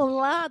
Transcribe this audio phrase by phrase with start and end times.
[0.00, 0.50] Olá a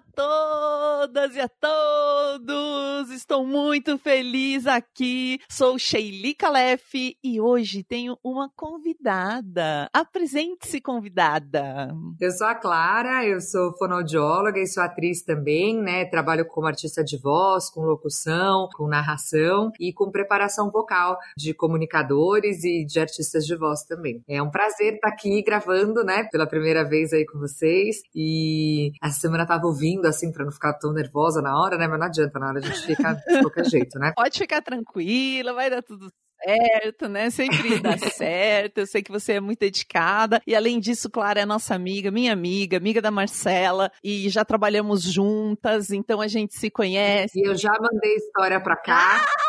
[1.07, 3.11] todas e a todos!
[3.11, 5.39] Estou muito feliz aqui.
[5.49, 9.89] Sou Sheili Calef e hoje tenho uma convidada.
[9.93, 11.95] Apresente-se, convidada.
[12.19, 16.03] Eu sou a Clara, eu sou fonoaudióloga e sou atriz também, né?
[16.05, 22.65] Trabalho como artista de voz, com locução, com narração e com preparação vocal de comunicadores
[22.65, 24.21] e de artistas de voz também.
[24.27, 29.21] É um prazer estar aqui gravando, né, pela primeira vez aí com vocês e essa
[29.21, 31.87] semana eu tava ouvindo, assim, pra não ficar tão nervosa na hora, né?
[31.87, 34.13] Mas não adianta, na hora a gente fica de qualquer jeito, né?
[34.15, 36.11] Pode ficar tranquila, vai dar tudo
[36.43, 37.29] certo, né?
[37.29, 38.79] Sempre dá certo.
[38.79, 40.41] Eu sei que você é muito dedicada.
[40.45, 43.91] E além disso, Clara é nossa amiga, minha amiga, amiga da Marcela.
[44.03, 47.39] E já trabalhamos juntas, então a gente se conhece.
[47.39, 49.17] E eu já mandei história pra cá.
[49.17, 49.46] Ah!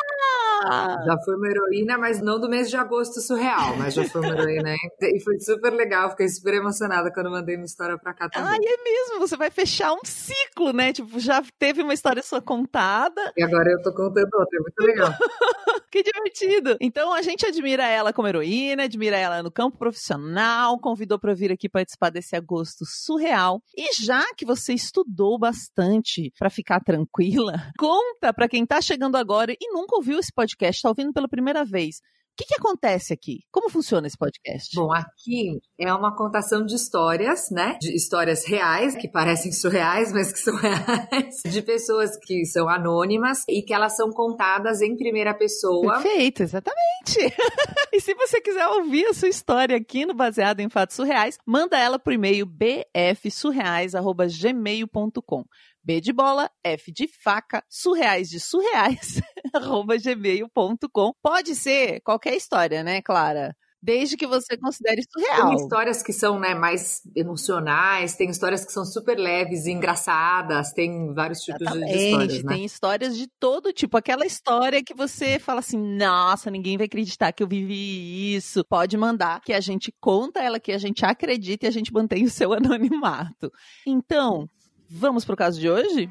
[1.04, 4.34] Já foi uma heroína, mas não do mês de agosto surreal, mas já foi uma
[4.34, 4.74] heroína.
[5.00, 8.48] E foi super legal, fiquei super emocionada quando mandei uma história pra cá também.
[8.48, 10.92] Ai, é mesmo, você vai fechar um ciclo, né?
[10.92, 13.32] Tipo, já teve uma história sua contada.
[13.36, 15.12] E agora eu tô contando outra, é muito legal.
[15.90, 16.76] que divertido.
[16.80, 21.50] Então a gente admira ela como heroína, admira ela no campo profissional, convidou para vir
[21.50, 23.62] aqui participar desse agosto surreal.
[23.76, 29.52] E já que você estudou bastante para ficar tranquila, conta para quem tá chegando agora
[29.52, 32.00] e nunca ouviu esse podcast, tá ouvindo pela primeira vez
[32.38, 33.40] que, que acontece aqui?
[33.50, 34.76] Como funciona esse podcast?
[34.76, 37.76] Bom, aqui é uma contação de histórias, né?
[37.80, 43.42] De histórias reais, que parecem surreais, mas que são reais, de pessoas que são anônimas
[43.48, 46.00] e que elas são contadas em primeira pessoa.
[46.00, 47.18] Perfeito, exatamente.
[47.92, 51.76] e se você quiser ouvir a sua história aqui no Baseado em Fatos Surreais, manda
[51.76, 55.44] ela pro e-mail bfsurreais.gmail.com.
[55.82, 59.22] B de bola, F de faca, surreais de surreais,
[59.60, 61.12] gmail.com.
[61.22, 63.54] Pode ser qualquer história, né, Clara?
[63.80, 65.50] Desde que você considere surreal.
[65.50, 70.72] Tem histórias que são né, mais emocionais, tem histórias que são super leves e engraçadas,
[70.72, 72.42] tem vários tipos Exatamente, de histórias.
[72.42, 72.54] Né?
[72.54, 73.96] Tem histórias de todo tipo.
[73.96, 78.64] Aquela história que você fala assim: nossa, ninguém vai acreditar que eu vivi isso.
[78.64, 82.24] Pode mandar, que a gente conta ela, que a gente acredita e a gente mantém
[82.24, 83.52] o seu anonimato.
[83.86, 84.48] Então,
[84.90, 86.10] Vamos pro caso de hoje?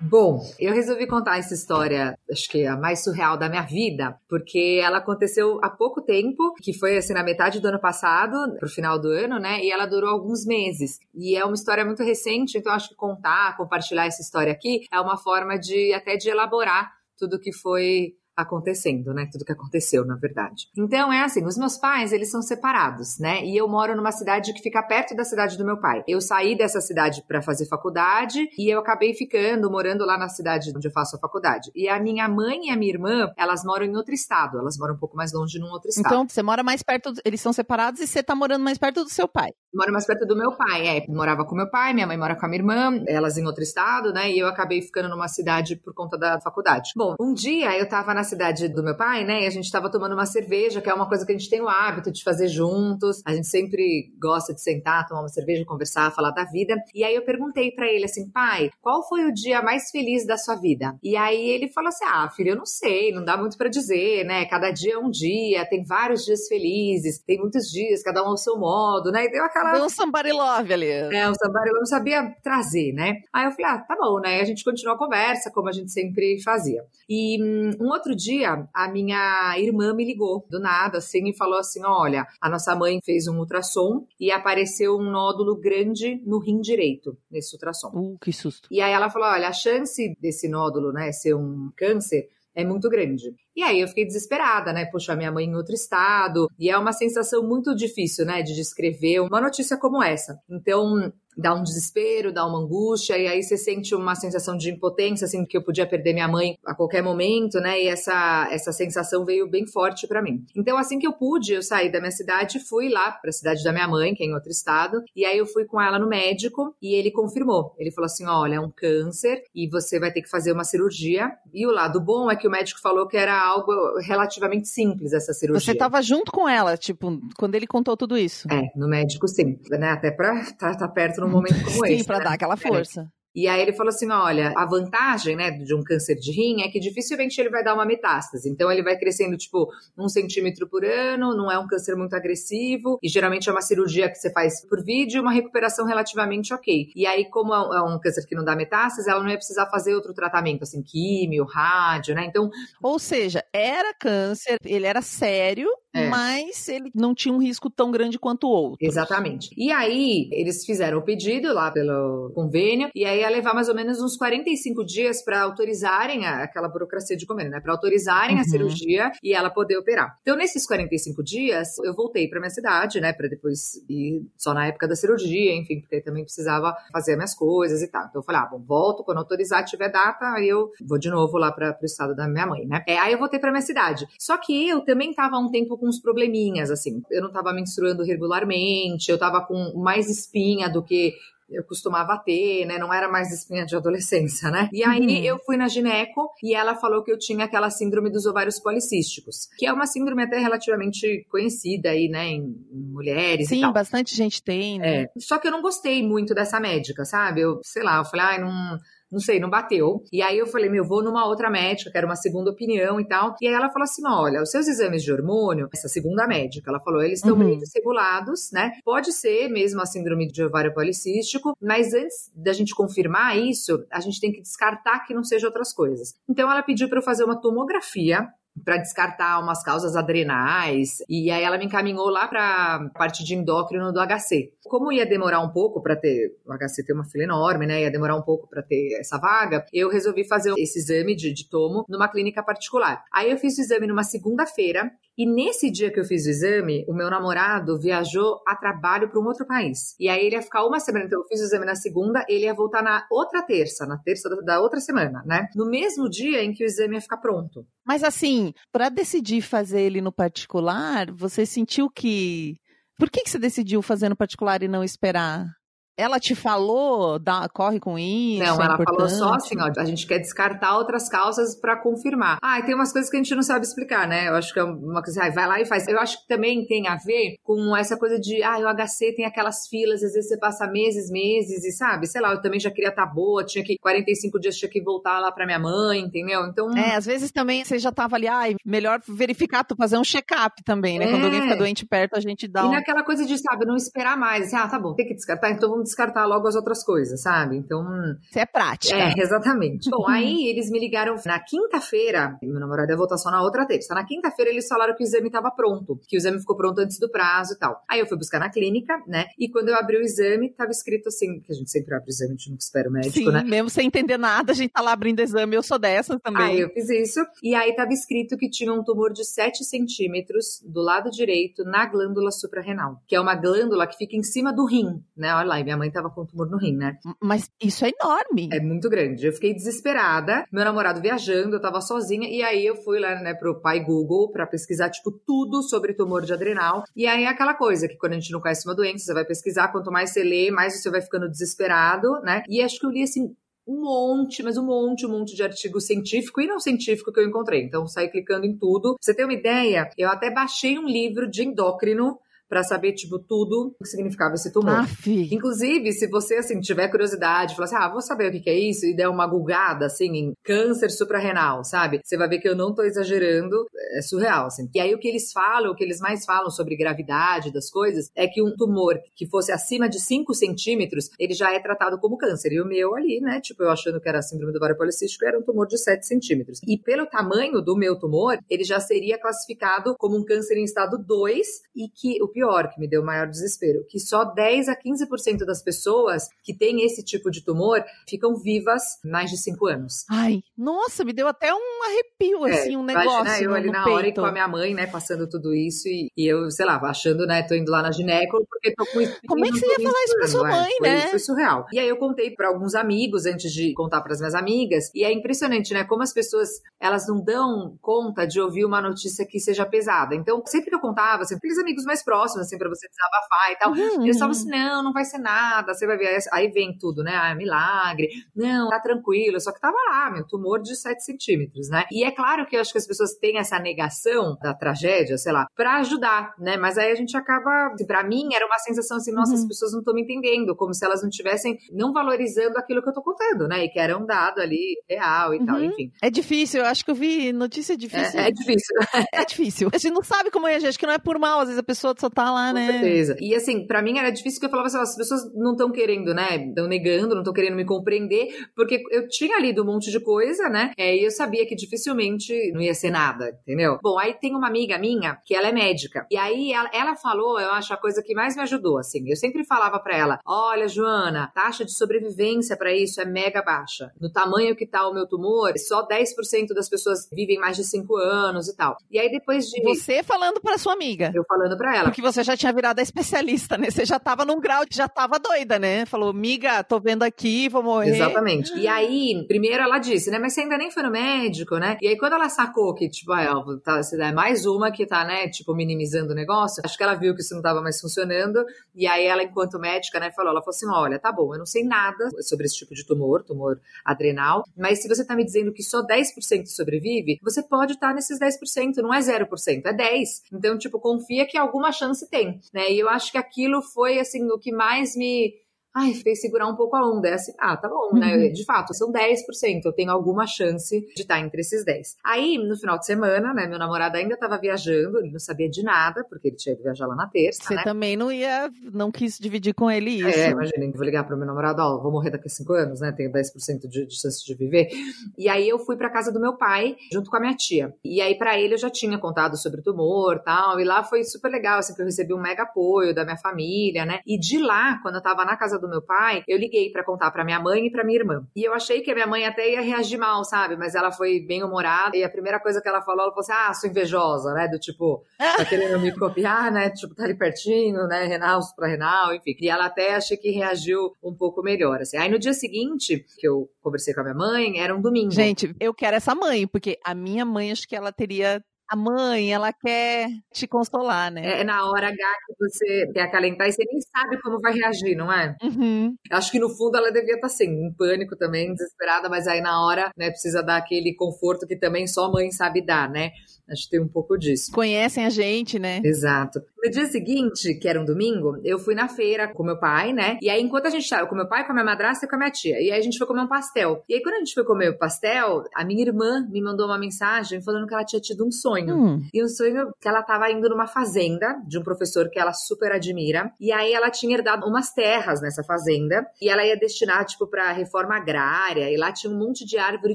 [0.00, 4.80] Bom, eu resolvi contar essa história, acho que a mais surreal da minha vida, porque
[4.80, 8.98] ela aconteceu há pouco tempo, que foi assim na metade do ano passado, pro final
[8.98, 9.60] do ano, né?
[9.60, 11.00] E ela durou alguns meses.
[11.12, 15.00] E é uma história muito recente, então acho que contar, compartilhar essa história aqui é
[15.00, 19.28] uma forma de até de elaborar tudo que foi acontecendo, né?
[19.30, 20.68] Tudo que aconteceu, na verdade.
[20.76, 23.44] Então é assim, os meus pais, eles são separados, né?
[23.44, 26.04] E eu moro numa cidade que fica perto da cidade do meu pai.
[26.06, 30.72] Eu saí dessa cidade para fazer faculdade e eu acabei ficando morando lá na cidade
[30.74, 31.72] onde eu faço a faculdade.
[31.74, 34.94] E a minha mãe e a minha irmã, elas moram em outro estado, elas moram
[34.94, 36.06] um pouco mais longe num outro estado.
[36.06, 39.10] Então, você mora mais perto, eles são separados e você tá morando mais perto do
[39.10, 39.50] seu pai.
[39.74, 41.06] Moro mais perto do meu pai, é.
[41.08, 44.12] Morava com meu pai, minha mãe mora com a minha irmã, elas em outro estado,
[44.12, 44.30] né?
[44.30, 46.92] E eu acabei ficando numa cidade por conta da faculdade.
[46.96, 49.42] Bom, um dia eu tava na cidade do meu pai, né?
[49.42, 51.60] E a gente tava tomando uma cerveja, que é uma coisa que a gente tem
[51.60, 53.22] o hábito de fazer juntos.
[53.26, 56.76] A gente sempre gosta de sentar, tomar uma cerveja, conversar, falar da vida.
[56.94, 60.36] E aí eu perguntei para ele assim, pai, qual foi o dia mais feliz da
[60.36, 60.96] sua vida?
[61.02, 64.24] E aí ele falou assim: ah, filho, eu não sei, não dá muito para dizer,
[64.24, 64.44] né?
[64.46, 68.36] Cada dia é um dia, tem vários dias felizes, tem muitos dias, cada um ao
[68.36, 69.24] seu modo, né?
[69.24, 69.72] E deu aquela.
[69.72, 70.90] Deu um somebody love ali.
[70.90, 73.16] É, um somebody love, não sabia trazer, né?
[73.32, 74.40] Aí eu falei, ah, tá bom, né?
[74.40, 76.82] A gente continuou a conversa, como a gente sempre fazia.
[77.08, 81.58] E hum, um outro dia, a minha irmã me ligou do nada, assim, e falou
[81.58, 86.60] assim: olha, a nossa mãe fez um ultrassom e apareceu um nódulo grande no rim
[86.60, 87.90] direito nesse ultrassom.
[87.94, 88.68] Uh, que susto.
[88.70, 92.28] E aí ela falou: olha, a chance desse nódulo, né, ser um câncer
[92.58, 93.32] é muito grande.
[93.54, 94.84] E aí eu fiquei desesperada, né?
[94.86, 96.48] Puxa, minha mãe em outro estado.
[96.58, 98.42] E é uma sensação muito difícil, né?
[98.42, 100.36] De descrever uma notícia como essa.
[100.50, 105.24] Então, dá um desespero, dá uma angústia, e aí você sente uma sensação de impotência,
[105.24, 107.80] assim, que eu podia perder minha mãe a qualquer momento, né?
[107.80, 110.44] E essa, essa sensação veio bem forte para mim.
[110.56, 113.62] Então, assim que eu pude, eu saí da minha cidade, fui lá para a cidade
[113.62, 116.08] da minha mãe, que é em outro estado, e aí eu fui com ela no
[116.08, 117.74] médico e ele confirmou.
[117.78, 121.30] Ele falou assim: olha, é um câncer e você vai ter que fazer uma cirurgia.
[121.54, 125.32] E o lado bom é que o médico falou que era algo relativamente simples essa
[125.32, 125.64] cirurgia.
[125.64, 128.48] Você estava junto com ela, tipo, quando ele contou tudo isso?
[128.50, 129.90] É, no médico sim, né?
[129.90, 131.98] Até para estar tá, tá perto num momento como sim, esse.
[131.98, 132.24] Sim, para né?
[132.24, 133.10] dar aquela força.
[133.34, 136.68] E aí ele falou assim: olha, a vantagem, né, de um câncer de rim é
[136.68, 138.48] que dificilmente ele vai dar uma metástase.
[138.48, 142.98] Então ele vai crescendo, tipo, um centímetro por ano, não é um câncer muito agressivo,
[143.02, 146.90] e geralmente é uma cirurgia que você faz por vídeo, uma recuperação relativamente ok.
[146.94, 149.66] E aí, como é um é câncer que não dá metástase, ela não ia precisar
[149.66, 152.24] fazer outro tratamento, assim, químio, rádio, né?
[152.26, 152.50] Então.
[152.82, 156.08] Ou seja, era câncer, ele era sério, é.
[156.08, 158.78] mas ele não tinha um risco tão grande quanto o outro.
[158.80, 159.50] Exatamente.
[159.56, 163.74] E aí, eles fizeram o pedido lá pelo convênio, e aí ia levar mais ou
[163.74, 167.60] menos uns 45 dias para autorizarem a, aquela burocracia de convênio, né?
[167.60, 168.42] Para autorizarem uhum.
[168.42, 170.16] a cirurgia e ela poder operar.
[170.22, 173.12] Então, nesses 45 dias, eu voltei para minha cidade, né?
[173.12, 177.82] Para depois ir só na época da cirurgia, enfim, porque também precisava fazer minhas coisas
[177.82, 178.06] e tal.
[178.06, 181.38] Então, eu falei, ah, bom, volto quando autorizar, tiver data, aí eu vou de novo
[181.38, 182.82] lá para o estado da minha mãe, né?
[182.86, 184.06] É, aí eu voltei para minha cidade.
[184.18, 187.02] Só que eu também tava um tempo com uns probleminhas, assim.
[187.10, 191.14] Eu não tava menstruando regularmente, eu tava com mais espinha do que
[191.50, 192.78] eu costumava ter, né?
[192.78, 194.68] Não era mais espinha de adolescência, né?
[194.72, 195.24] E aí uhum.
[195.24, 199.48] eu fui na gineco e ela falou que eu tinha aquela síndrome dos ovários policísticos,
[199.56, 203.72] que é uma síndrome até relativamente conhecida aí, né, em, mulheres Sim, e tal.
[203.72, 205.02] bastante gente tem, né?
[205.02, 205.10] É.
[205.18, 207.40] Só que eu não gostei muito dessa médica, sabe?
[207.40, 208.78] Eu, sei lá, eu falei, ai, não
[209.10, 210.02] não sei, não bateu.
[210.12, 213.34] E aí eu falei, meu, vou numa outra médica, quero uma segunda opinião e tal.
[213.40, 216.80] E aí ela falou assim: olha, os seus exames de hormônio, essa segunda médica, ela
[216.80, 217.44] falou, eles estão uhum.
[217.44, 218.72] bem desregulados, né?
[218.84, 224.00] Pode ser mesmo a síndrome de ovário policístico, mas antes da gente confirmar isso, a
[224.00, 226.14] gente tem que descartar que não seja outras coisas.
[226.28, 228.28] Então ela pediu para eu fazer uma tomografia
[228.64, 230.98] para descartar umas causas adrenais.
[231.08, 234.52] E aí ela me encaminhou lá para parte de endócrino do HC.
[234.64, 237.82] Como ia demorar um pouco para ter, o HC tem uma fila enorme, né?
[237.82, 239.64] Ia demorar um pouco para ter essa vaga.
[239.72, 243.02] Eu resolvi fazer esse exame de, de tomo numa clínica particular.
[243.12, 246.84] Aí eu fiz o exame numa segunda-feira e nesse dia que eu fiz o exame,
[246.88, 249.96] o meu namorado viajou a trabalho para um outro país.
[249.98, 251.06] E aí ele ia ficar uma semana.
[251.06, 254.28] Então eu fiz o exame na segunda, ele ia voltar na outra terça, na terça
[254.44, 255.48] da outra semana, né?
[255.56, 257.66] No mesmo dia em que o exame ia ficar pronto.
[257.84, 262.56] Mas assim, para decidir fazer ele no particular, você sentiu que.
[262.96, 265.57] Por que, que você decidiu fazer no particular e não esperar
[265.98, 268.44] ela te falou, dá, corre com isso?
[268.44, 272.38] Não, é ela falou só assim, ó, a gente quer descartar outras causas para confirmar.
[272.40, 274.28] Ah, e tem umas coisas que a gente não sabe explicar, né?
[274.28, 275.88] Eu acho que é uma coisa, ah, vai lá e faz.
[275.88, 279.24] Eu acho que também tem a ver com essa coisa de, ah, o HC tem
[279.24, 282.70] aquelas filas, às vezes você passa meses, meses e sabe, sei lá, eu também já
[282.70, 285.98] queria estar tá boa, tinha que 45 dias tinha que voltar lá para minha mãe,
[285.98, 286.46] entendeu?
[286.46, 290.04] Então, É, às vezes também você já tava ali, ah, melhor verificar, tu fazer um
[290.04, 291.06] check-up também, né?
[291.06, 291.10] É.
[291.10, 292.70] Quando alguém fica doente perto, a gente dá E um...
[292.70, 295.68] naquela coisa de, sabe, não esperar mais, assim, ah, tá bom, tem que descartar, então
[295.68, 297.56] vamos descartar logo as outras coisas, sabe?
[297.56, 297.84] Então.
[298.30, 298.94] Você é prática.
[298.94, 299.88] É, exatamente.
[299.90, 303.94] Bom, aí eles me ligaram na quinta-feira, meu namorado ia voltar só na outra terça.
[303.94, 306.98] Na quinta-feira eles falaram que o exame estava pronto, que o exame ficou pronto antes
[306.98, 307.82] do prazo e tal.
[307.88, 309.26] Aí eu fui buscar na clínica, né?
[309.38, 312.10] E quando eu abri o exame, tava escrito assim, que a gente sempre abre o
[312.10, 313.42] exame, a gente nunca espera o médico, Sim, né?
[313.42, 316.42] mesmo sem entender nada, a gente tá lá abrindo exame, eu sou dessas também.
[316.42, 320.62] Aí eu fiz isso, e aí tava escrito que tinha um tumor de 7 centímetros
[320.64, 324.64] do lado direito na glândula suprarrenal, que é uma glândula que fica em cima do
[324.64, 325.34] rim, né?
[325.34, 326.98] Olha lá, minha mãe tava com um tumor no rim, né?
[327.22, 328.48] Mas isso é enorme.
[328.52, 329.26] É muito grande.
[329.26, 333.34] Eu fiquei desesperada, meu namorado viajando, eu tava sozinha, e aí eu fui lá, né,
[333.34, 336.84] pro pai Google pra pesquisar, tipo, tudo sobre tumor de adrenal.
[336.94, 339.24] E aí é aquela coisa que quando a gente não conhece uma doença, você vai
[339.24, 342.42] pesquisar, quanto mais você lê, mais você vai ficando desesperado, né?
[342.48, 343.34] E acho que eu li assim
[343.68, 347.28] um monte, mas um monte, um monte de artigo científico e não científico que eu
[347.28, 347.62] encontrei.
[347.62, 348.94] Então, saí clicando em tudo.
[348.94, 353.18] Pra você ter uma ideia, eu até baixei um livro de endócrino para saber, tipo,
[353.18, 354.80] tudo o que significava esse tumor.
[354.80, 355.28] Aff.
[355.32, 358.58] Inclusive, se você, assim, tiver curiosidade, falar assim, ah, vou saber o que, que é
[358.58, 362.00] isso, e der uma gulgada, assim, em câncer suprarrenal, sabe?
[362.02, 364.68] Você vai ver que eu não tô exagerando, é surreal, assim.
[364.74, 368.10] E aí, o que eles falam, o que eles mais falam sobre gravidade das coisas,
[368.14, 372.16] é que um tumor que fosse acima de 5 centímetros, ele já é tratado como
[372.16, 372.52] câncer.
[372.52, 375.38] E o meu ali, né, tipo, eu achando que era síndrome do ovário policístico, era
[375.38, 376.60] um tumor de 7 centímetros.
[376.66, 380.98] E pelo tamanho do meu tumor, ele já seria classificado como um câncer em estado
[380.98, 381.46] 2
[381.76, 385.60] e que o pior, que me deu maior desespero, que só 10 a 15% das
[385.60, 390.04] pessoas que têm esse tipo de tumor ficam vivas mais de 5 anos.
[390.08, 393.66] Ai, nossa, me deu até um arrepio, é, assim, um negócio imagina, eu no, ali
[393.66, 393.96] no na peito.
[393.96, 396.76] hora e com a minha mãe, né, passando tudo isso e, e, eu, sei lá,
[396.76, 399.18] achando, né, tô indo lá na gineco porque tô com isso.
[399.26, 401.00] Como é que você ia falar isso pra sua mãe, é, né?
[401.00, 401.66] Foi, foi surreal.
[401.72, 405.02] E aí eu contei para alguns amigos antes de contar para as minhas amigas e
[405.02, 409.40] é impressionante, né, como as pessoas, elas não dão conta de ouvir uma notícia que
[409.40, 410.14] seja pesada.
[410.14, 413.56] Então, sempre que eu contava, sempre aqueles amigos mais próximos assim, pra você desabafar e
[413.56, 413.70] tal.
[413.72, 414.42] Uhum, Eles falavam uhum.
[414.42, 416.18] assim: não, não vai ser nada, você vai ver.
[416.32, 417.14] Aí vem tudo, né?
[417.14, 418.08] Ah, milagre.
[418.34, 419.40] Não, tá tranquilo.
[419.40, 421.84] Só que tava lá, meu, tumor de 7 centímetros, né?
[421.90, 425.32] E é claro que eu acho que as pessoas têm essa negação da tragédia, sei
[425.32, 426.56] lá, pra ajudar, né?
[426.56, 427.72] Mas aí a gente acaba.
[427.72, 429.48] assim, Pra mim, era uma sensação assim: nossa, as Uhum.
[429.48, 432.92] pessoas não estão me entendendo, como se elas não tivessem, não valorizando aquilo que eu
[432.92, 433.64] tô contando, né?
[433.64, 435.64] E que era um dado ali real e tal, Uhum.
[435.64, 435.90] enfim.
[436.02, 438.20] É difícil, eu acho que eu vi notícia difícil.
[438.20, 438.76] É, é difícil,
[439.12, 439.68] É difícil.
[439.74, 441.58] A gente não sabe como é, gente, acho que não é por mal, às vezes
[441.58, 442.72] a pessoa só tá lá, Com né?
[442.72, 443.16] certeza.
[443.20, 445.70] E assim, pra mim era difícil que eu falava assim, ó, as pessoas não estão
[445.70, 446.48] querendo, né?
[446.48, 450.48] Estão negando, não estão querendo me compreender, porque eu tinha lido um monte de coisa,
[450.48, 450.72] né?
[450.76, 453.78] É, e eu sabia que dificilmente não ia ser nada, entendeu?
[453.80, 456.06] Bom, aí tem uma amiga minha que ela é médica.
[456.10, 459.08] E aí ela, ela falou, eu acho a coisa que mais me ajudou, assim.
[459.08, 463.92] Eu sempre falava pra ela: olha, Joana, taxa de sobrevivência pra isso é mega baixa.
[464.00, 467.96] No tamanho que tá o meu tumor, só 10% das pessoas vivem mais de 5
[467.96, 468.76] anos e tal.
[468.90, 469.62] E aí depois de.
[469.62, 471.12] Você falando pra sua amiga.
[471.14, 471.84] Eu falando pra ela.
[471.84, 473.70] Porque você já tinha virado especialista, né?
[473.70, 475.84] Você já tava num grau, já tava doida, né?
[475.86, 477.90] Falou, miga, tô vendo aqui, vou morrer.
[477.90, 478.56] Exatamente.
[478.56, 480.18] E aí, primeiro ela disse, né?
[480.18, 481.76] Mas você ainda nem foi no médico, né?
[481.80, 485.04] E aí, quando ela sacou que, tipo, ah, tá, você é mais uma que tá,
[485.04, 488.44] né, tipo, minimizando o negócio, acho que ela viu que isso não tava mais funcionando.
[488.74, 491.46] E aí, ela, enquanto médica, né, falou: ela falou assim: olha, tá bom, eu não
[491.46, 495.52] sei nada sobre esse tipo de tumor, tumor adrenal, mas se você tá me dizendo
[495.52, 500.04] que só 10% sobrevive, você pode estar nesses 10%, não é 0%, é 10%.
[500.32, 502.70] Então, tipo, confia que alguma chance tem, né?
[502.70, 505.34] E eu acho que aquilo foi, assim, o que mais me
[505.78, 507.08] ai, fez segurar um pouco a onda.
[507.08, 508.16] É assim, ah, tá bom, né?
[508.16, 508.32] Uhum.
[508.32, 511.96] De fato, são 10%, eu tenho alguma chance de estar entre esses 10.
[512.04, 515.62] Aí, no final de semana, né, meu namorado ainda tava viajando, ele não sabia de
[515.62, 517.62] nada, porque ele tinha ido viajar lá na terça, Você né?
[517.62, 520.18] também não ia, não quis dividir com ele isso.
[520.18, 522.80] É, imagina, eu vou ligar pro meu namorado, ó, vou morrer daqui a 5 anos,
[522.80, 522.92] né?
[522.92, 524.68] Tenho 10% de, de chance de viver.
[525.16, 527.74] E aí eu fui pra casa do meu pai, junto com a minha tia.
[527.84, 530.82] E aí pra ele eu já tinha contado sobre o tumor e tal, e lá
[530.82, 534.00] foi super legal, assim, que eu recebi um mega apoio da minha família, né?
[534.06, 537.10] E de lá, quando eu tava na casa do meu pai, eu liguei pra contar
[537.10, 538.26] pra minha mãe e pra minha irmã.
[538.34, 540.56] E eu achei que a minha mãe até ia reagir mal, sabe?
[540.56, 543.32] Mas ela foi bem humorada, e a primeira coisa que ela falou, ela falou assim,
[543.32, 544.48] ah, sou invejosa, né?
[544.48, 546.70] Do tipo, tá querendo me copiar, né?
[546.70, 548.04] Tipo, tá ali pertinho, né?
[548.04, 549.36] Renal pra renal, enfim.
[549.40, 551.96] E ela até achei que reagiu um pouco melhor, assim.
[551.96, 555.10] Aí no dia seguinte, que eu conversei com a minha mãe, era um domingo.
[555.10, 558.42] Gente, eu quero essa mãe, porque a minha mãe, acho que ela teria.
[558.70, 561.40] A mãe, ela quer te consolar, né?
[561.40, 561.96] É na hora H
[562.26, 565.34] que você quer acalentar e você nem sabe como vai reagir, não é?
[565.42, 565.96] Uhum.
[566.12, 569.64] Acho que no fundo ela devia estar assim, em pânico também, desesperada, mas aí na
[569.64, 573.10] hora, né, precisa dar aquele conforto que também só a mãe sabe dar, né?
[573.50, 574.52] Acho que tem um pouco disso.
[574.52, 575.80] Conhecem a gente, né?
[575.84, 576.40] Exato.
[576.62, 580.18] No dia seguinte, que era um domingo, eu fui na feira com meu pai, né?
[580.20, 582.16] E aí, enquanto a gente tava com meu pai, com a minha madrasta e com
[582.16, 582.60] a minha tia.
[582.60, 583.84] E aí a gente foi comer um pastel.
[583.88, 586.78] E aí, quando a gente foi comer o pastel, a minha irmã me mandou uma
[586.78, 588.76] mensagem falando que ela tinha tido um sonho.
[588.76, 589.06] Hum.
[589.14, 592.72] E um sonho que ela estava indo numa fazenda de um professor que ela super
[592.72, 593.32] admira.
[593.40, 596.06] E aí ela tinha herdado umas terras nessa fazenda.
[596.20, 598.70] E ela ia destinar, tipo, pra reforma agrária.
[598.70, 599.94] E lá tinha um monte de árvore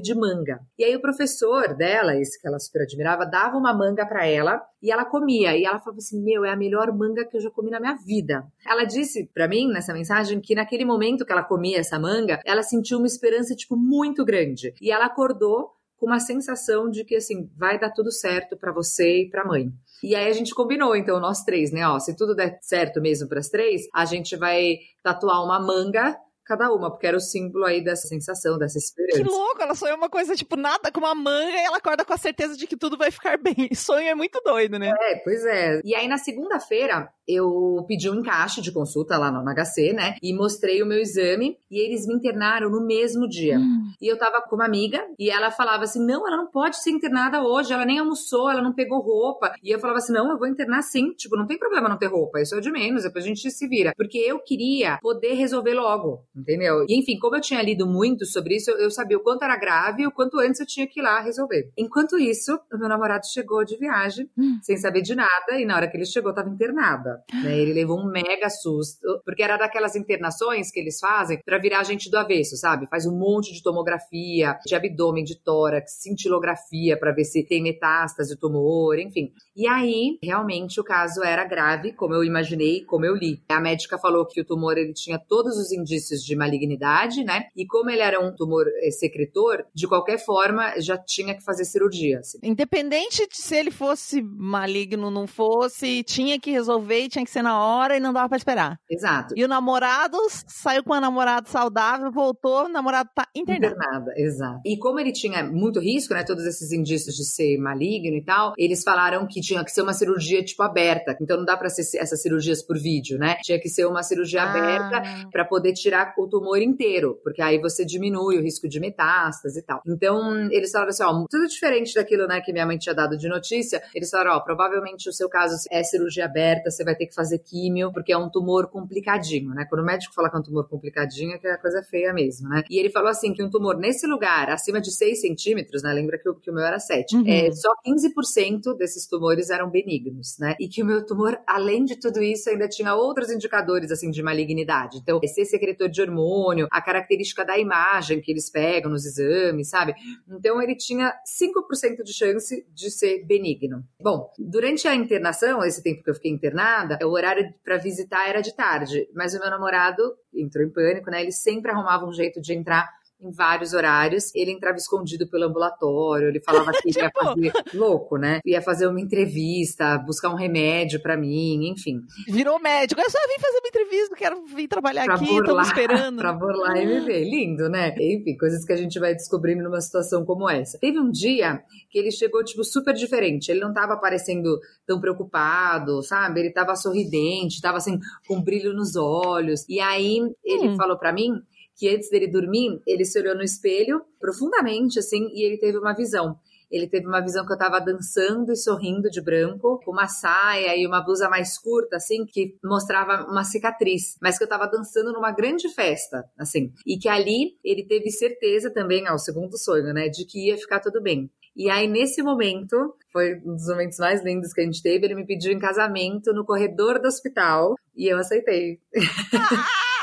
[0.00, 0.60] de manga.
[0.78, 4.62] E aí o professor dela, esse que ela super admirava, dava uma manga pra ela
[4.82, 5.56] e ela comia.
[5.56, 7.96] E ela falava assim: Meu, é a melhor manga que eu já comi na minha
[7.96, 8.46] vida.
[8.66, 12.62] Ela disse pra mim nessa mensagem que naquele momento que ela comia essa manga, ela
[12.62, 14.72] sentiu uma esperança, tipo, muito grande.
[14.80, 19.22] E ela acordou com uma sensação de que assim vai dar tudo certo pra você
[19.22, 19.72] e pra mãe.
[20.02, 21.86] E aí a gente combinou, então nós três, né?
[21.88, 26.72] Ó, se tudo der certo mesmo pras três, a gente vai tatuar uma manga cada
[26.72, 29.22] uma, porque era o símbolo aí dessa sensação, dessa esperança.
[29.22, 32.12] Que louco, ela sonhou uma coisa tipo nada com uma manga e ela acorda com
[32.12, 33.74] a certeza de que tudo vai ficar bem.
[33.74, 34.92] Sonho é muito doido, né?
[35.00, 35.80] É, pois é.
[35.84, 40.16] E aí na segunda-feira eu pedi um encaixe de consulta lá no HC, né?
[40.22, 43.58] E mostrei o meu exame e eles me internaram no mesmo dia.
[43.58, 43.92] Hum.
[44.00, 46.90] E eu tava com uma amiga e ela falava assim: não, ela não pode ser
[46.90, 49.54] internada hoje, ela nem almoçou, ela não pegou roupa.
[49.62, 51.12] E eu falava assim: não, eu vou internar sim.
[51.14, 53.50] Tipo, não tem problema não ter roupa, isso é o de menos, depois a gente
[53.50, 53.94] se vira.
[53.96, 56.84] Porque eu queria poder resolver logo, entendeu?
[56.88, 59.56] E enfim, como eu tinha lido muito sobre isso, eu, eu sabia o quanto era
[59.56, 61.70] grave e o quanto antes eu tinha que ir lá resolver.
[61.76, 64.58] Enquanto isso, o meu namorado chegou de viagem, Hum.
[64.62, 67.22] sem saber de nada, e na hora que ele chegou, eu tava internada.
[67.42, 67.58] Né?
[67.58, 71.84] Ele levou um mega susto, porque era daquelas internações que eles fazem pra virar a
[71.84, 72.86] gente do avesso, sabe?
[72.88, 78.36] Faz um monte de tomografia, de abdômen, de tórax, cintilografia pra ver se tem metástase,
[78.38, 79.32] tumor, enfim.
[79.56, 83.42] E aí, realmente, o caso era grave, como eu imaginei, como eu li.
[83.48, 87.44] A médica falou que o tumor ele tinha todos os indícios de malignidade, né?
[87.56, 91.64] E como ele era um tumor eh, secretor, de qualquer forma já tinha que fazer
[91.64, 92.18] cirurgia.
[92.20, 92.38] Assim.
[92.42, 97.42] Independente de se ele fosse maligno ou não fosse, tinha que resolver, tinha que ser
[97.42, 98.78] na hora e não dava pra esperar.
[98.90, 99.34] Exato.
[99.36, 100.16] E o namorado
[100.46, 103.74] saiu com a namorada saudável, voltou, o namorado tá internado.
[103.76, 104.60] Internada, exato.
[104.64, 108.52] E como ele tinha muito risco, né, todos esses indícios de ser maligno e tal,
[108.58, 111.16] eles falaram que tinha que ser uma cirurgia tipo aberta.
[111.20, 113.36] Então não dá pra ser essas cirurgias por vídeo, né?
[113.42, 114.50] Tinha que ser uma cirurgia Ah.
[114.50, 119.60] aberta pra poder tirar o tumor inteiro, porque aí você diminui o risco de metástase
[119.60, 119.80] e tal.
[119.86, 123.28] Então eles falaram assim, ó, tudo diferente daquilo, né, que minha mãe tinha dado de
[123.28, 123.82] notícia.
[123.94, 127.38] Eles falaram, ó, provavelmente o seu caso é cirurgia aberta, você vai ter que fazer
[127.38, 129.66] químio, porque é um tumor complicadinho, né?
[129.68, 132.12] Quando o médico fala que é um tumor complicadinho, é que é a coisa feia
[132.12, 132.62] mesmo, né?
[132.70, 135.92] E ele falou assim que um tumor nesse lugar, acima de 6 centímetros, né?
[135.92, 137.16] Lembra que o, que o meu era 7.
[137.16, 137.24] Uhum.
[137.26, 140.54] É, só 15% desses tumores eram benignos, né?
[140.58, 144.22] E que o meu tumor, além de tudo isso, ainda tinha outros indicadores, assim, de
[144.22, 144.98] malignidade.
[144.98, 149.94] Então, ser secretor de hormônio, a característica da imagem que eles pegam nos exames, sabe?
[150.28, 153.84] Então, ele tinha 5% de chance de ser benigno.
[154.00, 158.40] Bom, durante a internação, esse tempo que eu fiquei internada, o horário para visitar era
[158.40, 161.22] de tarde, mas o meu namorado entrou em pânico, né?
[161.22, 162.88] Ele sempre arrumava um jeito de entrar
[163.28, 164.34] em vários horários.
[164.34, 168.40] Ele entrava escondido pelo ambulatório, ele falava que ia Tipo- fazer louco, né?
[168.44, 172.00] Ia fazer uma entrevista, buscar um remédio pra mim, enfim.
[172.28, 173.00] Virou médico.
[173.00, 176.16] Eu só vim fazer uma entrevista, quero vir trabalhar Pra aqui, estamos burlar, esperando.
[176.24, 177.24] Pra burlar e me ver.
[177.24, 177.94] Lindo, né?
[177.98, 180.78] Enfim, coisas que a gente vai descobrindo numa situação como essa.
[180.78, 183.48] Teve um dia que ele chegou, tipo, super diferente.
[183.50, 186.40] Ele não tava parecendo tão preocupado, sabe?
[186.40, 189.64] Ele tava sorridente, tava assim, com brilho nos olhos.
[189.68, 190.76] E aí ele Hum.
[190.76, 191.40] falou pra mim
[191.76, 195.94] que antes dele dormir, ele se olhou no espelho profundamente, assim, e ele teve uma
[195.94, 196.38] visão.
[196.70, 200.76] Ele teve uma visão que eu tava dançando e sorrindo de branco, com uma saia
[200.76, 205.12] e uma blusa mais curta, assim, que mostrava uma cicatriz, mas que eu tava dançando
[205.12, 206.72] numa grande festa, assim.
[206.84, 210.80] E que ali ele teve certeza também, ao segundo sonho, né, de que ia ficar
[210.80, 211.30] tudo bem.
[211.56, 215.14] E aí, nesse momento, foi um dos momentos mais lindos que a gente teve, ele
[215.14, 218.80] me pediu em casamento no corredor do hospital e eu aceitei.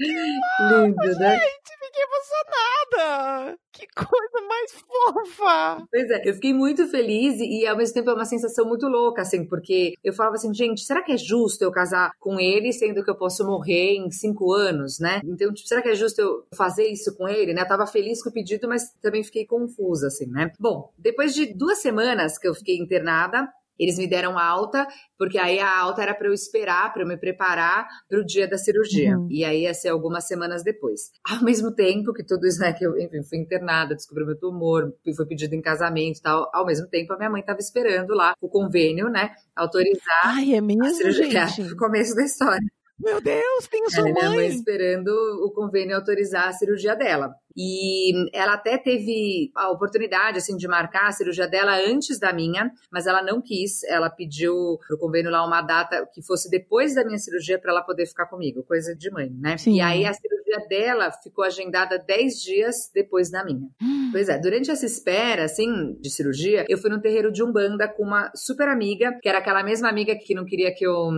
[0.00, 1.38] Lindo, né?
[1.38, 3.58] gente, fiquei emocionada.
[3.72, 5.86] Que coisa mais fofa.
[5.90, 8.86] Pois é, eu fiquei muito feliz e, e, ao mesmo tempo é uma sensação muito
[8.86, 12.72] louca, assim, porque eu falava assim, gente, será que é justo eu casar com ele,
[12.72, 15.20] sendo que eu posso morrer em cinco anos, né?
[15.24, 17.62] Então, tipo, será que é justo eu fazer isso com ele, né?
[17.62, 20.52] Eu tava feliz com o pedido, mas também fiquei confusa, assim, né?
[20.58, 23.48] Bom, depois de duas semanas que eu fiquei internada,
[23.78, 27.16] eles me deram alta, porque aí a alta era para eu esperar, para eu me
[27.16, 29.16] preparar para o dia da cirurgia.
[29.16, 29.28] Uhum.
[29.30, 31.10] E aí ia ser algumas semanas depois.
[31.28, 34.92] Ao mesmo tempo que tudo isso, né, que eu, enfim, fui internada, descobri meu tumor,
[35.16, 38.34] foi pedido em casamento e tal, ao mesmo tempo a minha mãe estava esperando lá
[38.40, 41.46] o convênio, né, autorizar Ai, é a mesmo, cirurgia.
[41.46, 41.72] gente?
[41.72, 42.77] O começo da história.
[43.00, 44.48] Meu Deus, tem a sua minha mãe mãe.
[44.48, 45.08] esperando
[45.44, 47.32] o convênio autorizar a cirurgia dela.
[47.56, 52.70] E ela até teve a oportunidade, assim, de marcar a cirurgia dela antes da minha,
[52.90, 53.82] mas ela não quis.
[53.84, 57.82] Ela pediu pro convênio lá uma data que fosse depois da minha cirurgia para ela
[57.82, 59.58] poder ficar comigo, coisa de mãe, né?
[59.58, 59.74] Sim.
[59.74, 63.68] E aí a cirurgia dela ficou agendada 10 dias depois da minha.
[64.10, 68.02] Pois é, durante essa espera, assim, de cirurgia, eu fui no terreiro de Umbanda com
[68.02, 71.10] uma super amiga, que era aquela mesma amiga que não queria que eu.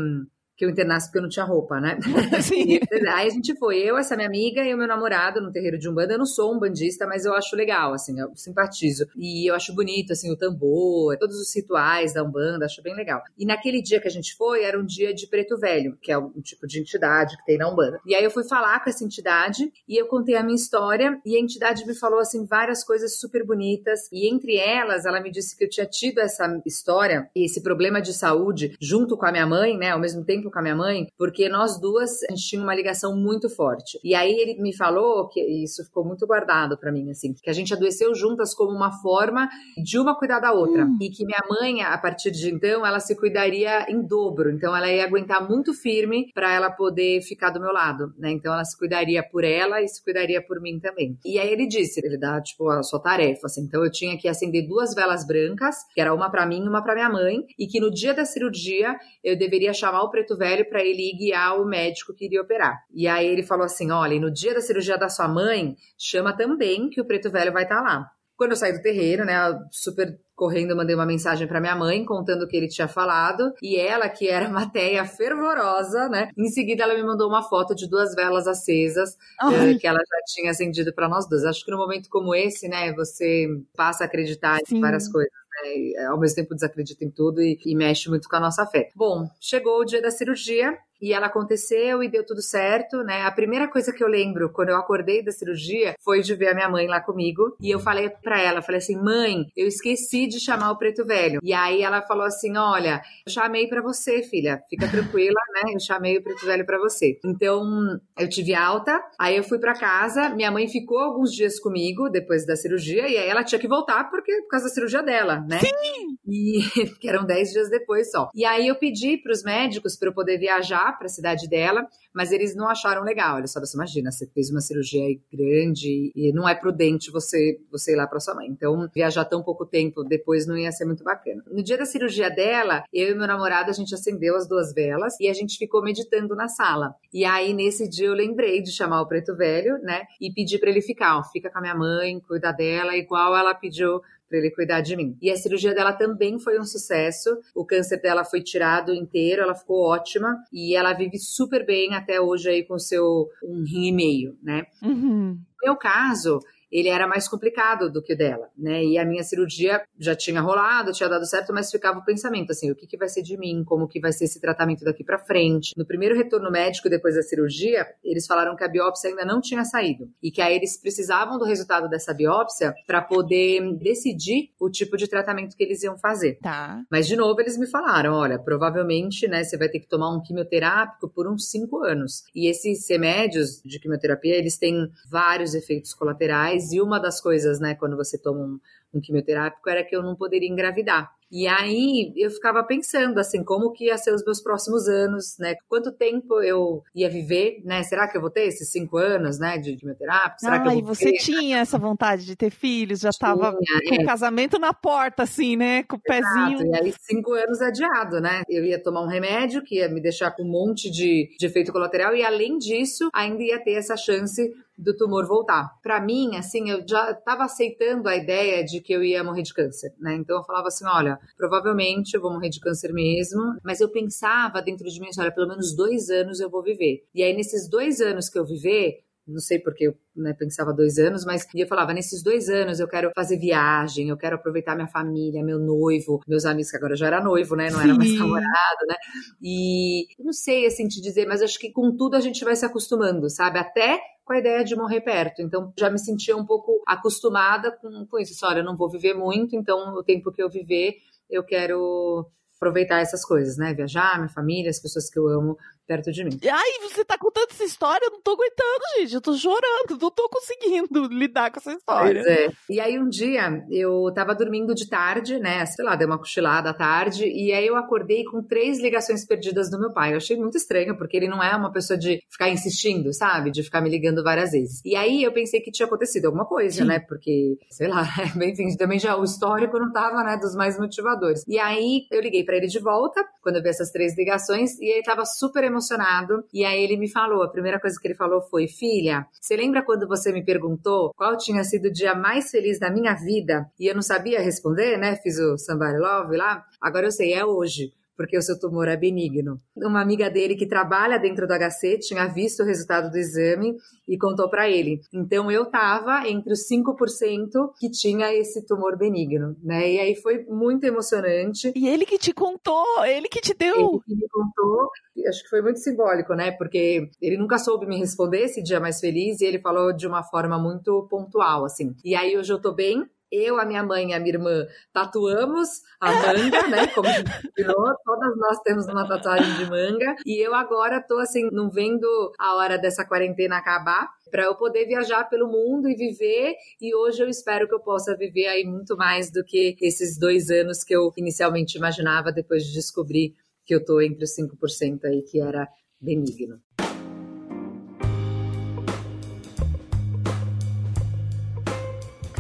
[0.60, 1.98] Que eu internasse porque eu não tinha roupa, né?
[2.42, 2.78] Sim.
[3.14, 5.88] Aí a gente foi, eu, essa minha amiga e o meu namorado no terreiro de
[5.88, 6.12] Umbanda.
[6.12, 9.06] Eu não sou um bandista, mas eu acho legal, assim, eu simpatizo.
[9.16, 13.22] E eu acho bonito, assim, o tambor, todos os rituais da Umbanda, acho bem legal.
[13.38, 16.18] E naquele dia que a gente foi, era um dia de preto velho, que é
[16.18, 17.98] um tipo de entidade que tem na Umbanda.
[18.04, 21.36] E aí eu fui falar com essa entidade e eu contei a minha história e
[21.36, 24.12] a entidade me falou, assim, várias coisas super bonitas.
[24.12, 28.02] E entre elas, ela me disse que eu tinha tido essa história e esse problema
[28.02, 31.06] de saúde junto com a minha mãe, né, ao mesmo tempo com a minha mãe,
[31.16, 33.98] porque nós duas, a gente tinha uma ligação muito forte.
[34.04, 37.50] E aí ele me falou que e isso ficou muito guardado pra mim, assim, que
[37.50, 39.48] a gente adoeceu juntas como uma forma
[39.82, 40.84] de uma cuidar da outra.
[40.84, 40.98] Hum.
[41.00, 44.50] E que minha mãe, a partir de então, ela se cuidaria em dobro.
[44.50, 48.30] Então ela ia aguentar muito firme pra ela poder ficar do meu lado, né?
[48.30, 51.18] Então ela se cuidaria por ela e se cuidaria por mim também.
[51.24, 53.62] E aí ele disse, ele dá tipo a sua tarefa, assim.
[53.62, 56.82] Então eu tinha que acender duas velas brancas, que era uma pra mim e uma
[56.82, 60.68] pra minha mãe, e que no dia da cirurgia eu deveria chamar o preto velho
[60.68, 62.79] para ele ir guiar o médico que iria operar.
[62.92, 66.35] E aí ele falou assim: olha, e no dia da cirurgia da sua mãe, chama
[66.35, 68.11] também que o preto velho vai estar lá.
[68.37, 69.37] Quando eu saí do terreiro, né,
[69.70, 73.76] super correndo, mandei uma mensagem para minha mãe contando o que ele tinha falado, e
[73.76, 77.87] ela, que era uma teia fervorosa, né, em seguida ela me mandou uma foto de
[77.87, 79.11] duas velas acesas
[79.42, 81.44] eh, que ela já tinha acendido para nós duas.
[81.44, 84.79] Acho que no momento como esse, né, você passa a acreditar Sim.
[84.79, 85.39] em várias coisas.
[85.62, 88.90] Né, ao mesmo tempo desacredita em tudo e, e mexe muito com a nossa fé.
[88.94, 93.22] Bom, chegou o dia da cirurgia e ela aconteceu e deu tudo certo, né?
[93.22, 96.54] A primeira coisa que eu lembro quando eu acordei da cirurgia foi de ver a
[96.54, 100.40] minha mãe lá comigo e eu falei para ela, falei assim: "Mãe, eu esqueci de
[100.40, 101.40] chamar o preto velho".
[101.42, 104.60] E aí ela falou assim: "Olha, eu chamei para você, filha.
[104.68, 105.74] Fica tranquila, né?
[105.74, 107.18] Eu chamei o preto velho para você".
[107.24, 112.08] Então, eu tive alta, aí eu fui para casa, minha mãe ficou alguns dias comigo
[112.08, 115.40] depois da cirurgia e aí ela tinha que voltar porque por causa da cirurgia dela,
[115.48, 115.58] né?
[115.58, 116.16] Sim!
[116.26, 116.60] E
[117.00, 118.30] que eram 10 dias depois só.
[118.34, 121.87] E aí eu pedi para os médicos para eu poder viajar para a cidade dela,
[122.14, 123.38] mas eles não acharam legal.
[123.38, 127.92] Eles falaram assim: imagina, você fez uma cirurgia grande e não é prudente você, você
[127.92, 128.48] ir lá para sua mãe.
[128.48, 131.42] Então, viajar tão pouco tempo depois não ia ser muito bacana.
[131.46, 135.18] No dia da cirurgia dela, eu e meu namorado, a gente acendeu as duas velas
[135.20, 136.94] e a gente ficou meditando na sala.
[137.12, 140.02] E aí, nesse dia, eu lembrei de chamar o preto velho, né?
[140.20, 143.54] E pedir para ele ficar, ó, fica com a minha mãe, cuida dela, igual ela
[143.54, 145.18] pediu para ele cuidar de mim.
[145.20, 147.36] E a cirurgia dela também foi um sucesso.
[147.52, 152.20] O câncer dela foi tirado inteiro, ela ficou ótima e ela vive super bem até
[152.20, 154.66] hoje aí com seu um rim e meio, né?
[154.82, 155.38] Uhum.
[155.38, 158.85] No meu caso, ele era mais complicado do que o dela, né?
[158.85, 162.70] E a minha cirurgia já tinha rolado, tinha dado certo, mas ficava o pensamento assim,
[162.70, 165.18] o que, que vai ser de mim, como que vai ser esse tratamento daqui para
[165.18, 165.72] frente.
[165.76, 169.64] No primeiro retorno médico depois da cirurgia, eles falaram que a biópsia ainda não tinha
[169.64, 174.96] saído e que aí eles precisavam do resultado dessa biópsia para poder decidir o tipo
[174.96, 176.38] de tratamento que eles iam fazer.
[176.40, 176.83] Tá.
[176.90, 180.22] Mas de novo eles me falaram, olha, provavelmente, né, você vai ter que tomar um
[180.22, 182.24] quimioterápico por uns cinco anos.
[182.35, 187.74] E esses remédios de quimioterapia, eles têm vários efeitos colaterais e uma das coisas, né,
[187.74, 188.60] quando você toma um,
[188.94, 191.10] um quimioterápico era que eu não poderia engravidar.
[191.30, 195.54] E aí eu ficava pensando assim, como que ia ser os meus próximos anos, né?
[195.68, 197.84] Quanto tempo eu ia viver, né?
[197.84, 200.38] Será que eu vou ter esses cinco anos, né, de quimioterapia?
[200.38, 201.18] Será ah, que eu e vou você ter?
[201.18, 204.02] tinha essa vontade de ter filhos, já estava com é.
[204.02, 205.84] o casamento na porta, assim, né?
[205.84, 206.74] Com o Exato, pezinho.
[206.74, 208.42] e aí cinco anos adiado, né?
[208.48, 211.70] Eu ia tomar um remédio que ia me deixar com um monte de, de efeito
[211.70, 215.68] colateral e além disso, ainda ia ter essa chance do tumor voltar.
[215.82, 219.52] Pra mim, assim, eu já tava aceitando a ideia de que eu ia morrer de
[219.54, 220.14] câncer, né?
[220.14, 224.62] Então eu falava assim, olha, provavelmente eu vou morrer de câncer mesmo, mas eu pensava
[224.62, 227.04] dentro de mim, assim, olha, pelo menos dois anos eu vou viver.
[227.14, 230.98] E aí nesses dois anos que eu viver, não sei porque eu né, pensava dois
[230.98, 234.88] anos, mas eu falava, nesses dois anos eu quero fazer viagem, eu quero aproveitar minha
[234.88, 237.70] família, meu noivo, meus amigos, que agora já era noivo, né?
[237.70, 238.96] Não era mais namorado, né?
[239.42, 242.66] E não sei assim te dizer, mas acho que com tudo a gente vai se
[242.66, 243.58] acostumando, sabe?
[243.58, 245.42] Até com a ideia de morrer perto.
[245.42, 248.32] Então, já me sentia um pouco acostumada com, com isso.
[248.34, 252.24] Só, olha, eu não vou viver muito, então o tempo que eu viver, eu quero
[252.60, 253.72] aproveitar essas coisas, né?
[253.72, 255.56] Viajar, minha família, as pessoas que eu amo
[255.90, 256.38] perto de mim.
[256.48, 259.14] Ai, você tá contando essa história, eu não tô aguentando, gente.
[259.14, 262.22] Eu tô chorando, não tô conseguindo lidar com essa história.
[262.22, 262.50] Pois é.
[262.68, 265.66] E aí um dia eu tava dormindo de tarde, né?
[265.66, 269.68] Sei lá, dei uma cochilada à tarde, e aí eu acordei com três ligações perdidas
[269.68, 270.12] do meu pai.
[270.12, 273.50] Eu achei muito estranho, porque ele não é uma pessoa de ficar insistindo, sabe?
[273.50, 274.80] De ficar me ligando várias vezes.
[274.84, 276.84] E aí eu pensei que tinha acontecido alguma coisa, Sim.
[276.84, 277.00] né?
[277.00, 278.06] Porque, sei lá,
[278.40, 281.44] enfim, também já o histórico não tava, né, dos mais motivadores.
[281.48, 284.86] E aí eu liguei pra ele de volta, quando eu vi essas três ligações, e
[284.86, 286.42] ele tava super emocionado.
[286.52, 289.84] E aí ele me falou, a primeira coisa que ele falou foi: Filha, você lembra
[289.84, 293.66] quando você me perguntou qual tinha sido o dia mais feliz da minha vida?
[293.78, 295.14] E eu não sabia responder, né?
[295.22, 296.64] Fiz o Somebody Love lá.
[296.80, 297.92] Agora eu sei, é hoje.
[298.20, 299.59] Porque o seu tumor é benigno.
[299.74, 303.74] Uma amiga dele que trabalha dentro do HC tinha visto o resultado do exame
[304.06, 305.00] e contou pra ele.
[305.11, 309.90] Então eu tava entre os 5% que tinha esse tumor benigno, né?
[309.90, 311.72] E aí foi muito emocionante.
[311.74, 313.74] E ele que te contou, ele que te deu.
[313.74, 314.90] Ele que me contou,
[315.26, 316.50] acho que foi muito simbólico, né?
[316.50, 320.22] Porque ele nunca soube me responder esse dia mais feliz e ele falou de uma
[320.22, 321.94] forma muito pontual, assim.
[322.04, 323.02] E aí hoje eu tô bem.
[323.30, 326.86] Eu, a minha mãe e a minha irmã tatuamos a manga, né?
[326.88, 327.08] Como
[327.56, 330.16] virou, todas nós temos uma tatuagem de manga.
[330.26, 332.06] E eu agora tô assim, não vendo
[332.38, 336.54] a hora dessa quarentena acabar para eu poder viajar pelo mundo e viver.
[336.80, 340.50] E hoje eu espero que eu possa viver aí muito mais do que esses dois
[340.50, 345.22] anos que eu inicialmente imaginava depois de descobrir que eu tô entre os 5% aí,
[345.22, 345.68] que era
[346.00, 346.60] benigno.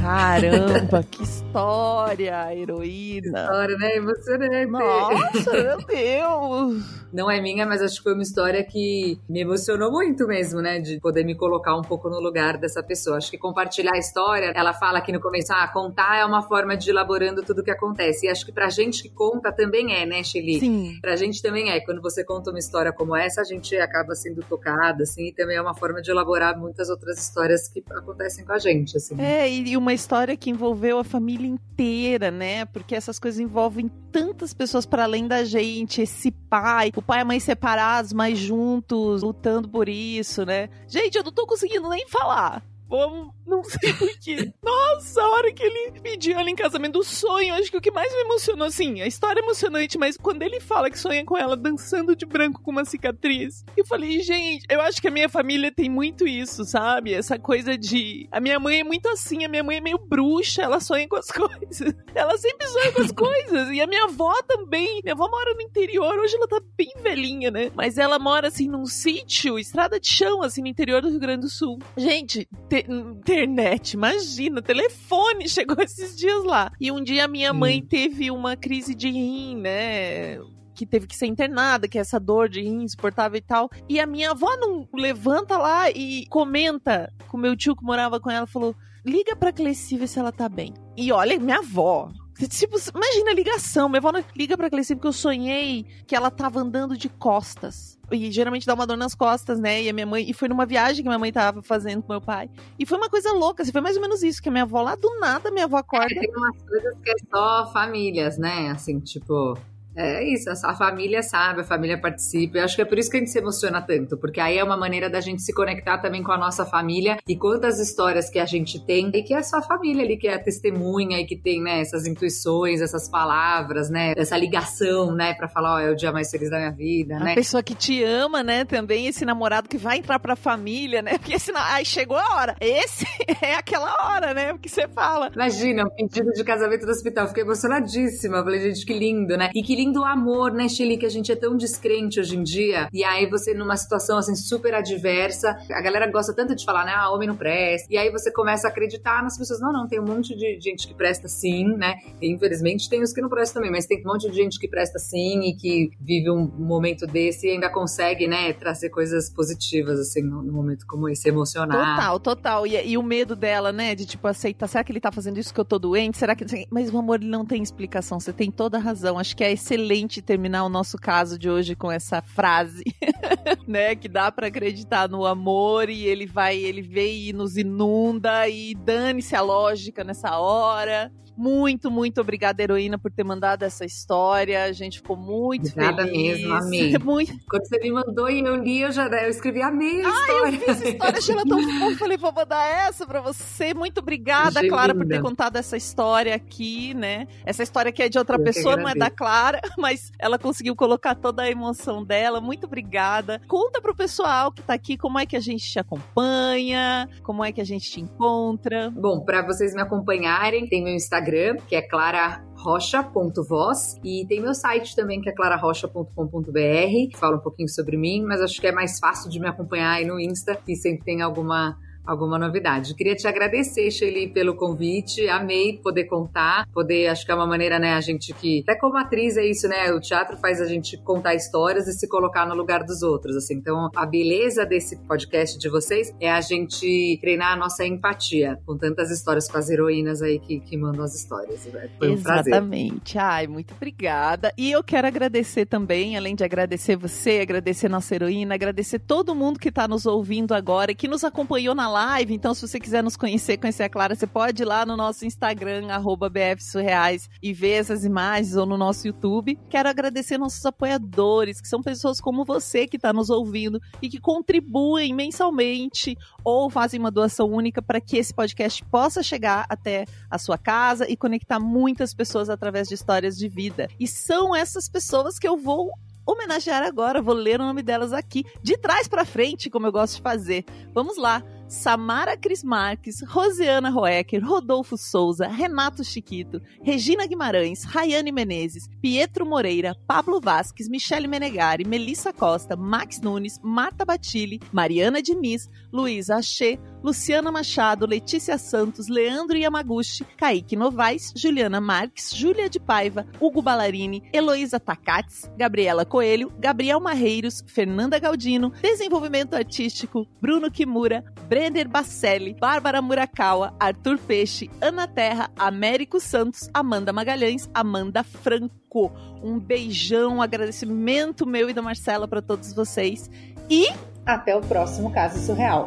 [0.00, 3.42] Caramba, que história, heroína.
[3.42, 3.96] História, né?
[3.96, 4.66] Emocionante.
[4.66, 6.99] Nossa, meu Deus.
[7.12, 10.78] Não é minha, mas acho que foi uma história que me emocionou muito mesmo, né?
[10.78, 13.16] De poder me colocar um pouco no lugar dessa pessoa.
[13.16, 16.76] Acho que compartilhar a história, ela fala aqui no começo, ah, contar é uma forma
[16.76, 18.26] de ir elaborando tudo o que acontece.
[18.26, 20.60] E acho que pra gente que conta também é, né, Shelly?
[20.60, 20.98] Sim.
[21.00, 21.80] Pra gente também é.
[21.80, 25.56] Quando você conta uma história como essa, a gente acaba sendo tocada, assim, e também
[25.56, 29.20] é uma forma de elaborar muitas outras histórias que acontecem com a gente, assim.
[29.20, 32.64] É, e uma história que envolveu a família inteira, né?
[32.66, 36.02] Porque essas coisas envolvem tantas pessoas para além da gente.
[36.02, 40.68] Esse pai, o pai e a mãe separados, mas juntos, lutando por isso, né?
[40.86, 42.62] Gente, eu não tô conseguindo nem falar.
[42.90, 44.52] Vamos, não sei porquê.
[44.60, 47.92] Nossa, a hora que ele pediu ela em casamento, o sonho, acho que o que
[47.92, 51.38] mais me emocionou, assim, a história é emocionante, mas quando ele fala que sonha com
[51.38, 55.28] ela dançando de branco com uma cicatriz, eu falei, gente, eu acho que a minha
[55.28, 57.14] família tem muito isso, sabe?
[57.14, 58.28] Essa coisa de.
[58.32, 61.16] A minha mãe é muito assim, a minha mãe é meio bruxa, ela sonha com
[61.16, 61.94] as coisas.
[62.12, 63.70] Ela sempre sonha com as coisas.
[63.70, 65.00] E a minha avó também.
[65.04, 67.70] Minha avó mora no interior, hoje ela tá bem velhinha, né?
[67.74, 71.42] Mas ela mora, assim, num sítio, estrada de chão, assim, no interior do Rio Grande
[71.42, 71.78] do Sul.
[71.96, 76.72] Gente, te internet, imagina, telefone chegou esses dias lá.
[76.80, 80.38] E um dia minha mãe teve uma crise de rim, né?
[80.74, 83.68] Que teve que ser internada, que é essa dor de rim insuportável e tal.
[83.88, 88.30] E a minha avó não levanta lá e comenta com meu tio que morava com
[88.30, 90.72] ela, falou: liga pra Cleci ver se ela tá bem.
[90.96, 92.10] E olha, minha avó,
[92.48, 93.88] Tipo, imagina a ligação.
[93.88, 97.98] Minha avó liga pra Cleci porque eu sonhei que ela tava andando de costas.
[98.10, 99.82] E geralmente dá uma dor nas costas, né?
[99.82, 100.28] E a minha mãe.
[100.28, 102.50] E foi numa viagem que minha mãe tava fazendo com meu pai.
[102.78, 104.82] E foi uma coisa louca, assim, foi mais ou menos isso, que a minha avó
[104.82, 106.08] lá do nada, minha avó acorda.
[106.08, 108.70] Tem umas coisas que é só famílias, né?
[108.70, 109.56] Assim, tipo.
[109.96, 112.58] É isso, a família sabe, a família participa.
[112.58, 114.64] Eu acho que é por isso que a gente se emociona tanto, porque aí é
[114.64, 118.38] uma maneira da gente se conectar também com a nossa família e quantas histórias que
[118.38, 121.26] a gente tem e que é a sua família ali, que é a testemunha e
[121.26, 125.90] que tem, né, essas intuições, essas palavras, né, essa ligação, né, pra falar, ó, é
[125.90, 127.34] o dia mais feliz da minha vida, A né?
[127.34, 128.64] pessoa que te ama, né?
[128.64, 131.12] Também esse namorado que vai entrar pra família, né?
[131.18, 131.60] Porque senão.
[131.62, 132.56] Ai, chegou a hora.
[132.60, 133.04] Esse
[133.42, 134.52] é aquela hora, né?
[134.52, 135.30] Porque você fala.
[135.34, 137.28] Imagina, um pedido de casamento do hospital.
[137.28, 138.42] Fiquei emocionadíssima.
[138.42, 139.50] Falei, gente, que lindo, né?
[139.54, 140.98] E que lindo amor, né, Shelly?
[140.98, 142.88] Que a gente é tão descrente hoje em dia.
[142.92, 146.92] E aí você, numa situação assim super adversa, a galera gosta tanto de falar, né?
[146.94, 147.88] Ah, homem não presta.
[147.90, 149.60] E aí você começa a acreditar nas pessoas.
[149.60, 151.94] Não, não, tem um monte de gente que presta sim, né?
[152.20, 154.68] E, infelizmente tem os que não prestam também, mas tem um monte de gente que
[154.68, 159.98] presta sim e que vive um momento desse e ainda consegue, né, trazer coisas positivas,
[159.98, 161.96] assim, num momento como esse, emocionar.
[161.96, 162.66] Total, total.
[162.66, 163.94] E, e o medo dela, né?
[163.94, 164.66] De tipo, aceitar.
[164.66, 166.18] Será que ele tá fazendo isso que eu tô doente?
[166.18, 166.44] Será que.
[166.70, 168.20] Mas o amor ele não tem explicação.
[168.20, 169.18] Você tem toda a razão.
[169.18, 172.82] Acho que é excelente terminar o nosso caso de hoje com essa frase,
[173.68, 173.94] né?
[173.94, 178.74] Que dá pra acreditar no amor e ele vai, ele vem e nos inunda e
[178.74, 181.12] dane-se a lógica nessa hora.
[181.40, 184.64] Muito, muito obrigada, heroína, por ter mandado essa história.
[184.64, 186.38] A gente ficou muito Obrigada feliz.
[186.38, 186.98] mesmo, amei.
[187.00, 190.10] Muito, Quando você me mandou e eu li, eu já eu escrevi, amei a eu
[190.10, 190.50] história.
[190.58, 191.96] vi essa história, achei ela tão fofa.
[191.96, 193.72] Falei, vou mandar essa pra você.
[193.72, 195.16] Muito obrigada, Achei Clara, por linda.
[195.16, 197.26] ter contado essa história aqui, né?
[197.44, 199.10] Essa história que é de outra Eu pessoa, não é da.
[199.10, 202.40] Clara, mas ela conseguiu colocar toda a emoção dela.
[202.40, 203.40] Muito obrigada.
[203.48, 207.50] Conta pro pessoal que tá aqui como é que a gente te acompanha, como é
[207.52, 208.90] que a gente te encontra.
[208.90, 211.29] Bom, para vocês me acompanharem, tem meu Instagram,
[211.68, 217.18] que é clararrocha.voz, e tem meu site também, que é clararrocha.com.br.
[217.18, 220.04] Fala um pouquinho sobre mim, mas acho que é mais fácil de me acompanhar aí
[220.04, 222.94] no Insta, que sempre tem alguma alguma novidade.
[222.94, 225.28] Queria te agradecer, Shelly, pelo convite.
[225.28, 228.96] Amei poder contar, poder, acho que é uma maneira, né, a gente que, até como
[228.96, 232.54] atriz é isso, né, o teatro faz a gente contar histórias e se colocar no
[232.54, 233.54] lugar dos outros, assim.
[233.54, 238.76] Então, a beleza desse podcast de vocês é a gente treinar a nossa empatia com
[238.76, 241.64] tantas histórias com as heroínas aí que, que mandam as histórias.
[241.66, 241.88] né?
[241.98, 242.52] Foi um prazer.
[242.52, 243.18] Exatamente.
[243.18, 244.52] Ai, muito obrigada.
[244.56, 249.58] E eu quero agradecer também, além de agradecer você, agradecer nossa heroína, agradecer todo mundo
[249.58, 252.34] que tá nos ouvindo agora e que nos acompanhou na live.
[252.34, 255.26] Então, se você quiser nos conhecer, conhecer a Clara, você pode ir lá no nosso
[255.26, 255.88] Instagram,
[256.30, 259.58] BFSurreais, e ver essas imagens ou no nosso YouTube.
[259.68, 264.20] Quero agradecer nossos apoiadores, que são pessoas como você que está nos ouvindo e que
[264.20, 270.38] contribuem mensalmente ou fazem uma doação única para que esse podcast possa chegar até a
[270.38, 273.88] sua casa e conectar muitas pessoas através de histórias de vida.
[273.98, 275.90] E são essas pessoas que eu vou
[276.26, 280.16] homenagear agora, vou ler o nome delas aqui, de trás para frente, como eu gosto
[280.16, 280.64] de fazer.
[280.92, 281.42] Vamos lá.
[281.70, 289.96] Samara Cris Marques, Rosiana Roecker, Rodolfo Souza, Renato Chiquito, Regina Guimarães, Rayane Menezes, Pietro Moreira,
[290.04, 297.50] Pablo Vasques, Michele Menegari, Melissa Costa, Max Nunes, Marta Batilli, Mariana Diniz, Luísa Achê, Luciana
[297.50, 304.78] Machado, Letícia Santos, Leandro Yamaguchi, Kaique Novaes, Juliana Marques, Júlia de Paiva, Hugo Ballarini, Heloísa
[304.78, 313.74] Takats, Gabriela Coelho, Gabriel Marreiros, Fernanda Galdino, Desenvolvimento Artístico, Bruno Kimura, Brenner Bacelli, Bárbara Murakawa,
[313.80, 319.12] Arthur Peixe, Ana Terra, Américo Santos, Amanda Magalhães, Amanda Franco.
[319.42, 323.30] Um beijão, um agradecimento meu e da Marcela para todos vocês.
[323.68, 323.88] E
[324.26, 325.86] Até o próximo caso surreal.